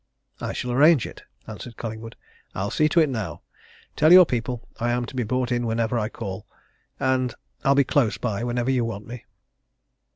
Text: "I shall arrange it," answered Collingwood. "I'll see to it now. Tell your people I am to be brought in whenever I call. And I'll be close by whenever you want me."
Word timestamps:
"I 0.39 0.51
shall 0.53 0.71
arrange 0.71 1.05
it," 1.05 1.21
answered 1.45 1.77
Collingwood. 1.77 2.15
"I'll 2.55 2.71
see 2.71 2.89
to 2.89 2.99
it 2.99 3.07
now. 3.07 3.43
Tell 3.95 4.11
your 4.11 4.25
people 4.25 4.67
I 4.79 4.89
am 4.89 5.05
to 5.05 5.15
be 5.15 5.21
brought 5.21 5.51
in 5.51 5.67
whenever 5.67 5.99
I 5.99 6.09
call. 6.09 6.47
And 6.99 7.35
I'll 7.63 7.75
be 7.75 7.83
close 7.83 8.17
by 8.17 8.43
whenever 8.43 8.71
you 8.71 8.83
want 8.83 9.05
me." 9.05 9.25